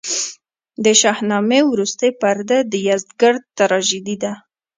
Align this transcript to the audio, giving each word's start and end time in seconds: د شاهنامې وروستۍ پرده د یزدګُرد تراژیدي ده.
د 0.83 0.85
شاهنامې 1.01 1.61
وروستۍ 1.71 2.11
پرده 2.21 2.57
د 2.71 2.73
یزدګُرد 2.87 3.43
تراژیدي 3.57 4.15
ده. 4.23 4.33